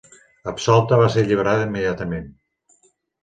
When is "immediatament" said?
1.67-2.27